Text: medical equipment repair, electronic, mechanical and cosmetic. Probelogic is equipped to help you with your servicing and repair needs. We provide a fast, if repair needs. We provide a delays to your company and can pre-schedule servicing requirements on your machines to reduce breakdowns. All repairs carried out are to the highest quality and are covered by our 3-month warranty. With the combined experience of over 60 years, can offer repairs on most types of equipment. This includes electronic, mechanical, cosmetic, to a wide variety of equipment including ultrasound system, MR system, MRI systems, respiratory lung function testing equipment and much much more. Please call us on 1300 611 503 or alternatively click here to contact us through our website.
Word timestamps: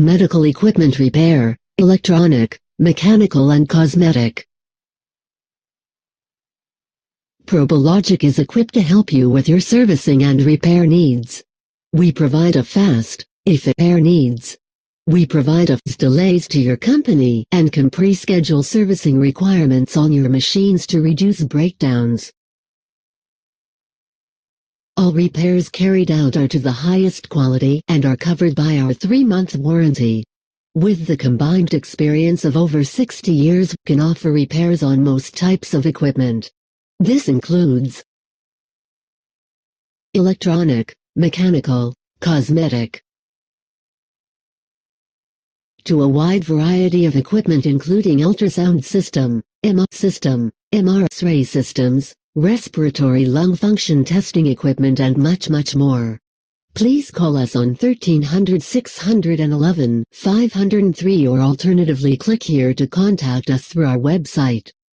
medical 0.00 0.44
equipment 0.44 0.98
repair, 0.98 1.54
electronic, 1.76 2.58
mechanical 2.78 3.50
and 3.50 3.68
cosmetic. 3.68 4.46
Probelogic 7.44 8.24
is 8.24 8.38
equipped 8.38 8.72
to 8.74 8.80
help 8.80 9.12
you 9.12 9.28
with 9.28 9.46
your 9.46 9.60
servicing 9.60 10.22
and 10.24 10.40
repair 10.40 10.86
needs. 10.86 11.44
We 11.92 12.12
provide 12.12 12.56
a 12.56 12.64
fast, 12.64 13.26
if 13.44 13.66
repair 13.66 14.00
needs. 14.00 14.56
We 15.06 15.26
provide 15.26 15.68
a 15.68 15.78
delays 15.98 16.48
to 16.48 16.60
your 16.60 16.78
company 16.78 17.44
and 17.52 17.70
can 17.70 17.90
pre-schedule 17.90 18.62
servicing 18.62 19.18
requirements 19.18 19.98
on 19.98 20.12
your 20.12 20.30
machines 20.30 20.86
to 20.86 21.02
reduce 21.02 21.42
breakdowns. 21.42 22.32
All 25.00 25.12
repairs 25.12 25.70
carried 25.70 26.10
out 26.10 26.36
are 26.36 26.46
to 26.46 26.58
the 26.58 26.70
highest 26.70 27.30
quality 27.30 27.80
and 27.88 28.04
are 28.04 28.18
covered 28.18 28.54
by 28.54 28.76
our 28.76 28.92
3-month 28.92 29.56
warranty. 29.56 30.24
With 30.74 31.06
the 31.06 31.16
combined 31.16 31.72
experience 31.72 32.44
of 32.44 32.54
over 32.54 32.84
60 32.84 33.32
years, 33.32 33.74
can 33.86 33.98
offer 33.98 34.30
repairs 34.30 34.82
on 34.82 35.02
most 35.02 35.34
types 35.34 35.72
of 35.72 35.86
equipment. 35.86 36.50
This 36.98 37.30
includes 37.30 38.04
electronic, 40.12 40.94
mechanical, 41.16 41.94
cosmetic, 42.20 43.02
to 45.84 46.02
a 46.02 46.08
wide 46.08 46.44
variety 46.44 47.06
of 47.06 47.16
equipment 47.16 47.64
including 47.64 48.18
ultrasound 48.18 48.84
system, 48.84 49.42
MR 49.64 49.86
system, 49.92 50.52
MRI 50.74 51.46
systems, 51.46 52.14
respiratory 52.36 53.24
lung 53.24 53.56
function 53.56 54.04
testing 54.04 54.46
equipment 54.46 55.00
and 55.00 55.16
much 55.16 55.50
much 55.50 55.74
more. 55.74 56.16
Please 56.74 57.10
call 57.10 57.36
us 57.36 57.56
on 57.56 57.70
1300 57.70 58.62
611 58.62 60.04
503 60.12 61.26
or 61.26 61.40
alternatively 61.40 62.16
click 62.16 62.42
here 62.42 62.72
to 62.72 62.86
contact 62.86 63.50
us 63.50 63.64
through 63.64 63.86
our 63.86 63.98
website. 63.98 64.70